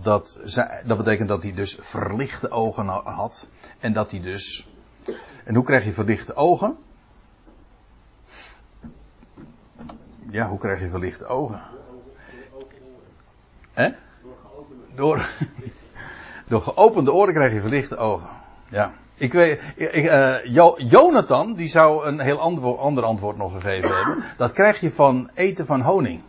[0.00, 0.38] Dat,
[0.86, 3.48] dat betekent dat hij dus verlichte ogen had
[3.80, 4.66] en dat hij dus.
[5.44, 6.76] En hoe krijg je verlichte ogen?
[10.30, 11.60] Ja, hoe krijg je verlichte ogen?
[13.72, 13.90] Hè?
[14.94, 15.30] Door
[16.52, 18.28] door geopende oren krijg je verlichte ogen.
[18.68, 18.92] Ja.
[19.14, 20.34] Ik weet, ik, uh,
[20.76, 24.24] Jonathan, die zou een heel ander, ander antwoord nog gegeven hebben.
[24.36, 26.20] Dat krijg je van eten van honing.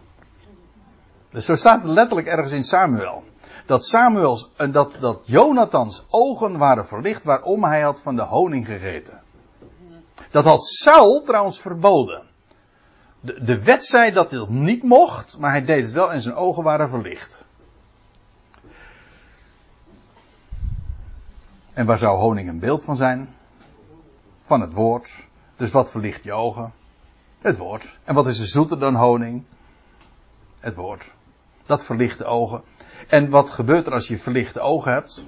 [1.30, 3.24] Dus zo staat het letterlijk ergens in Samuel.
[3.66, 8.66] Dat Samuels, en dat, dat Jonathans ogen waren verlicht waarom hij had van de honing
[8.66, 9.22] gegeten.
[10.32, 12.24] Dat had Saul trouwens verboden.
[13.20, 16.22] De, de wet zei dat hij dat niet mocht, maar hij deed het wel en
[16.22, 17.46] zijn ogen waren verlicht.
[21.74, 23.36] En waar zou honing een beeld van zijn?
[24.46, 25.28] Van het woord.
[25.56, 26.74] Dus wat verlicht je ogen?
[27.40, 28.00] Het woord.
[28.04, 29.44] En wat is er zoeter dan honing?
[30.60, 31.12] Het woord.
[31.66, 32.64] Dat verlicht de ogen.
[33.08, 35.26] En wat gebeurt er als je verlichte ogen hebt?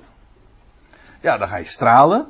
[1.22, 2.28] Ja, dan ga je stralen.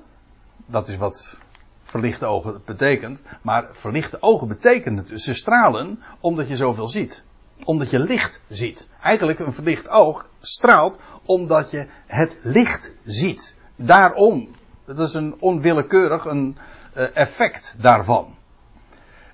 [0.66, 1.40] Dat is wat
[1.84, 3.22] verlichte ogen betekent.
[3.42, 5.22] Maar verlichte ogen betekent het.
[5.22, 7.24] Ze stralen omdat je zoveel ziet.
[7.64, 8.88] Omdat je licht ziet.
[9.02, 13.56] Eigenlijk een verlicht oog straalt omdat je het licht ziet.
[13.76, 14.50] Daarom.
[14.86, 16.58] Dat is een onwillekeurig een
[16.98, 18.36] uh, effect daarvan.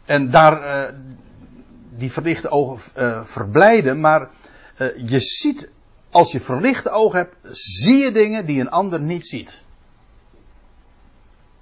[0.05, 0.93] En daar, uh,
[1.89, 4.29] die verlichte ogen uh, verblijden, maar
[5.05, 5.69] je ziet,
[6.11, 9.61] als je verlichte ogen hebt, zie je dingen die een ander niet ziet.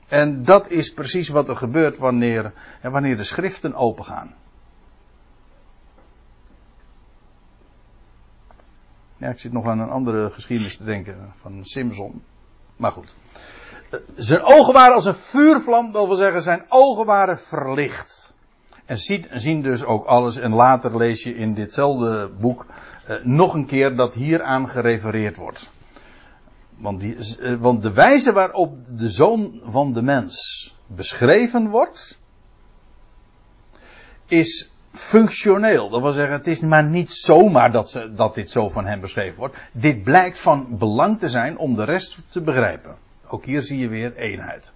[0.08, 4.36] En dat is precies wat er gebeurt wanneer, wanneer de schriften opengaan.
[9.18, 12.24] Ja, ik zit nog aan een andere geschiedenis te denken van Simpson.
[12.76, 13.16] Maar goed.
[14.16, 18.34] Zijn ogen waren als een vuurvlam, dat wil zeggen, zijn ogen waren verlicht.
[18.86, 18.98] En
[19.40, 20.36] zien dus ook alles.
[20.36, 22.76] En later lees je in ditzelfde boek eh,
[23.24, 25.72] nog een keer dat hieraan gerefereerd wordt.
[26.78, 32.20] Want, die, eh, want de wijze waarop de zoon van de mens beschreven wordt,
[34.26, 35.90] is functioneel.
[35.90, 39.00] Dat wil zeggen, het is maar niet zomaar dat, ze, dat dit zo van hem
[39.02, 39.58] beschreven wordt.
[39.72, 42.96] Dit blijkt van belang te zijn om de rest te begrijpen.
[43.28, 44.74] Ook hier zie je weer eenheid.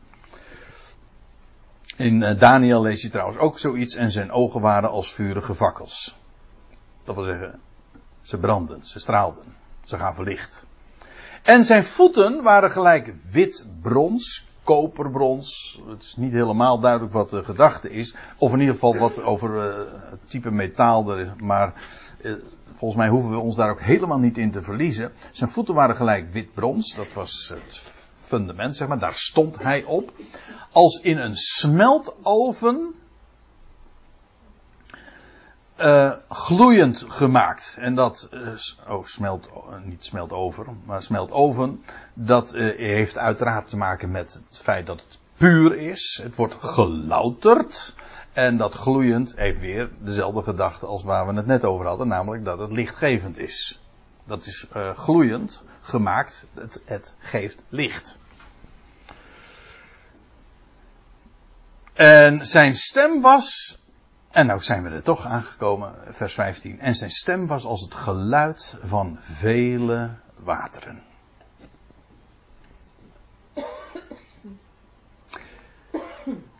[1.97, 6.17] In eh, Daniel lees je trouwens ook zoiets en zijn ogen waren als vurige fakkels.
[7.03, 7.59] Dat wil zeggen,
[8.23, 9.43] ze branden, ze straalden,
[9.83, 10.65] ze gaven licht.
[11.43, 15.81] En zijn voeten waren gelijk wit brons, koperbrons.
[15.87, 18.15] Het is niet helemaal duidelijk wat de gedachte is.
[18.37, 21.33] Of in ieder geval wat over uh, het type metaal er.
[21.37, 21.73] Maar
[22.21, 22.33] uh,
[22.75, 25.11] volgens mij hoeven we ons daar ook helemaal niet in te verliezen.
[25.31, 26.95] Zijn voeten waren gelijk wit brons.
[26.95, 27.81] Dat was het
[28.23, 28.99] fundament, zeg maar.
[28.99, 30.11] Daar stond hij op.
[30.71, 32.93] Als in een smeltoven
[35.81, 37.77] uh, gloeiend gemaakt.
[37.79, 38.47] En dat, uh,
[38.89, 39.49] oh, smelt,
[39.83, 41.83] niet smelt over, maar smelt oven.
[42.13, 46.19] Dat heeft uiteraard te maken met het feit dat het puur is.
[46.23, 47.95] Het wordt gelouterd.
[48.33, 52.45] En dat gloeiend heeft weer dezelfde gedachte als waar we het net over hadden, namelijk
[52.45, 53.81] dat het lichtgevend is.
[54.25, 58.17] Dat is gloeiend gemaakt, het, het geeft licht.
[61.93, 63.77] En zijn stem was
[64.33, 66.79] en nou zijn we er toch aangekomen, vers 15.
[66.79, 71.03] En zijn stem was als het geluid van vele wateren.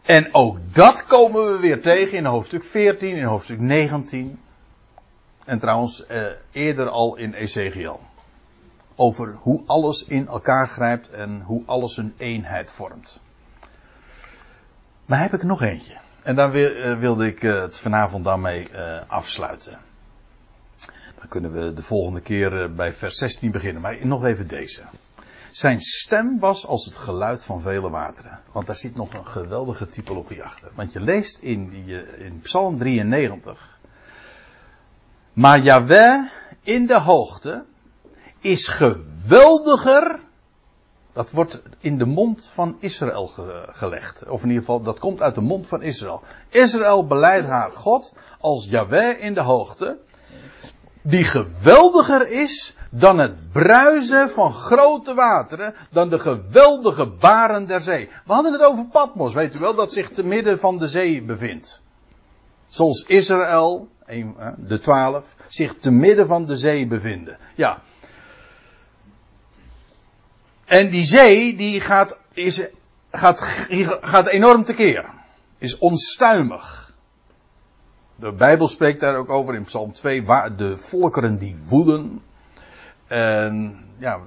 [0.01, 4.39] En ook dat komen we weer tegen in hoofdstuk 14, in hoofdstuk 19.
[5.45, 7.99] En trouwens eh, eerder al in Ezekiel.
[8.95, 13.19] Over hoe alles in elkaar grijpt en hoe alles een eenheid vormt.
[15.05, 16.02] Maar heb ik nog eentje.
[16.23, 19.77] En daar eh, wilde ik eh, het vanavond daarmee uh, afsluiten.
[21.17, 23.81] Dan kunnen we de volgende keer bij vers 16 beginnen.
[23.81, 24.81] Maar nog even deze.
[25.51, 28.39] Zijn stem was als het geluid van vele wateren.
[28.51, 30.69] Want daar zit nog een geweldige typologie achter.
[30.73, 31.73] Want je leest in,
[32.17, 33.79] in Psalm 93.
[35.33, 36.29] Maar Yahweh
[36.61, 37.65] in de hoogte
[38.39, 40.19] is geweldiger
[41.13, 43.31] dat wordt in de mond van Israël
[43.67, 44.29] gelegd.
[44.29, 46.21] Of in ieder geval, dat komt uit de mond van Israël.
[46.49, 49.97] Israël beleidt haar God als Yahweh in de hoogte.
[51.05, 58.09] die geweldiger is dan het bruisen van grote wateren, dan de geweldige baren der zee.
[58.25, 61.23] We hadden het over Patmos, weet u wel, dat zich te midden van de zee
[61.23, 61.81] bevindt.
[62.67, 63.87] Zoals Israël,
[64.57, 67.37] de twaalf, zich te midden van de zee bevinden.
[67.55, 67.81] Ja.
[70.73, 72.67] En die zee, die gaat, is,
[73.11, 73.41] gaat,
[74.01, 75.05] gaat enorm tekeer.
[75.57, 76.93] Is onstuimig.
[78.15, 82.21] De Bijbel spreekt daar ook over in Psalm 2, waar de volkeren die woeden.
[83.07, 84.19] En ja,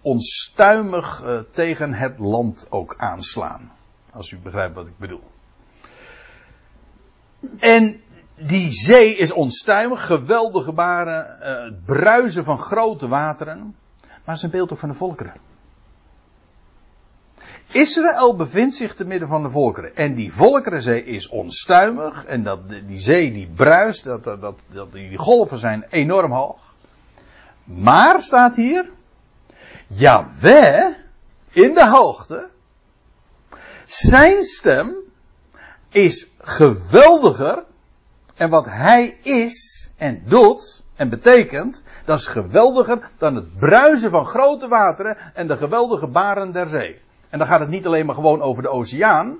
[0.00, 3.72] onstuimig uh, tegen het land ook aanslaan.
[4.12, 5.30] Als u begrijpt wat ik bedoel.
[7.58, 8.00] En
[8.34, 13.76] die zee is onstuimig, geweldige baren, uh, het bruisen van grote wateren.
[14.00, 15.48] Maar het is een beeld ook van de volkeren.
[17.72, 19.96] Israël bevindt zich te midden van de volkeren.
[19.96, 22.24] En die volkerenzee is onstuimig.
[22.24, 24.04] En dat, die zee die bruist.
[24.04, 26.74] Dat, dat, dat, die golven zijn enorm hoog.
[27.64, 28.88] Maar staat hier.
[29.86, 30.94] Jaweh
[31.50, 32.48] in de hoogte.
[33.86, 34.94] Zijn stem
[35.88, 37.62] is geweldiger.
[38.34, 44.26] En wat hij is en doet en betekent, dat is geweldiger dan het bruisen van
[44.26, 47.00] grote wateren en de geweldige baren der zee.
[47.30, 49.38] En dan gaat het niet alleen maar gewoon over de oceaan.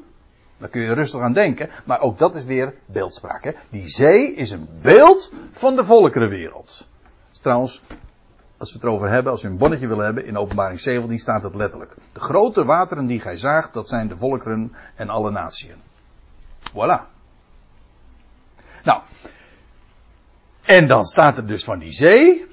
[0.59, 1.71] Daar kun je rustig aan denken.
[1.85, 3.45] Maar ook dat is weer beeldspraak.
[3.45, 3.53] Hè?
[3.71, 6.89] Die zee is een beeld van de volkerenwereld.
[7.31, 7.83] Dus trouwens,
[8.57, 11.43] als we het erover hebben, als we een bonnetje willen hebben, in openbaring 17 staat
[11.43, 11.95] het letterlijk.
[12.13, 15.71] De grote wateren die gij zaagt, dat zijn de volkeren en alle naties.
[16.71, 17.01] Voilà.
[18.85, 19.03] Nou.
[20.63, 22.50] En dan staat er dus van die zee.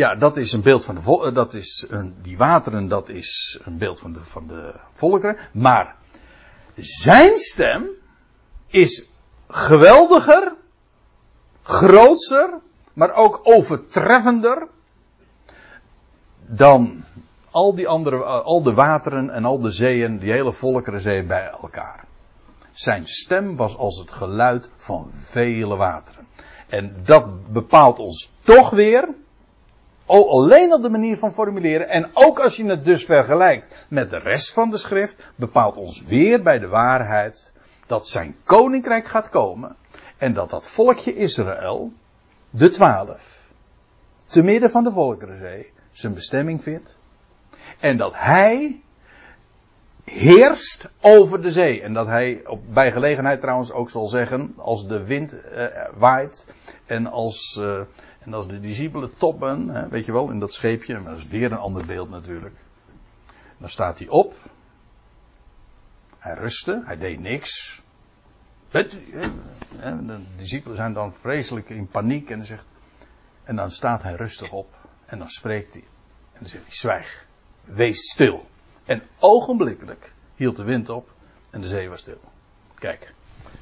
[0.00, 1.34] Ja, dat is een beeld van de volkeren.
[1.34, 5.36] Dat is een, die wateren, dat is een beeld van de, van de volkeren.
[5.52, 5.96] Maar
[6.76, 7.88] zijn stem
[8.66, 9.08] is
[9.48, 10.52] geweldiger,
[11.62, 12.50] grootser,
[12.92, 14.68] maar ook overtreffender
[16.46, 17.04] dan
[17.50, 22.04] al die andere, al de wateren en al de zeeën, die hele volkerenzee bij elkaar.
[22.72, 26.26] Zijn stem was als het geluid van vele wateren.
[26.68, 29.08] En dat bepaalt ons toch weer
[30.10, 31.88] alleen op de manier van formuleren.
[31.88, 36.04] En ook als je het dus vergelijkt met de rest van de schrift, bepaalt ons
[36.04, 37.52] weer bij de waarheid
[37.86, 39.76] dat zijn koninkrijk gaat komen.
[40.16, 41.92] En dat dat volkje Israël,
[42.50, 43.40] de twaalf,
[44.26, 46.98] te midden van de Volkerenzee, zijn bestemming vindt.
[47.80, 48.80] En dat hij
[50.10, 51.82] heerst over de zee.
[51.82, 56.48] En dat hij op, bij gelegenheid trouwens ook zal zeggen, als de wind uh, waait
[56.86, 57.80] en als, uh,
[58.20, 61.28] en als de discipelen toppen, hè, weet je wel, in dat scheepje, maar dat is
[61.28, 62.56] weer een ander beeld natuurlijk.
[63.58, 64.34] Dan staat hij op.
[66.18, 67.82] Hij rustte, hij deed niks.
[68.70, 72.66] De discipelen zijn dan vreselijk in paniek en dan zegt,
[73.44, 74.74] en dan staat hij rustig op
[75.06, 75.84] en dan spreekt hij.
[76.32, 77.26] En dan zegt hij, zwijg,
[77.64, 78.48] wees stil.
[78.90, 81.08] En ogenblikkelijk hield de wind op
[81.50, 82.20] en de zee was stil.
[82.74, 83.14] Kijk,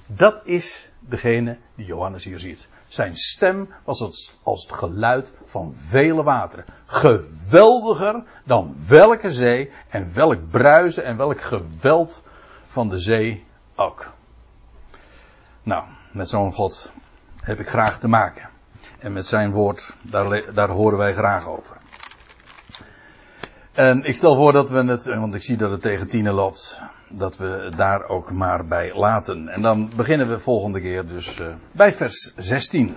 [0.07, 2.69] dat is degene die Johannes hier ziet.
[2.87, 4.01] Zijn stem was
[4.43, 6.65] als het geluid van vele wateren.
[6.87, 12.23] Geweldiger dan welke zee en welk bruisen en welk geweld
[12.67, 14.13] van de zee ook.
[15.63, 16.93] Nou, met zo'n God
[17.41, 18.49] heb ik graag te maken.
[18.99, 21.77] En met zijn woord, daar, daar horen wij graag over.
[23.79, 26.81] En ik stel voor dat we het, want ik zie dat het tegen tienen loopt,
[27.09, 29.49] dat we daar ook maar bij laten.
[29.49, 32.97] En dan beginnen we volgende keer dus uh, bij vers 16.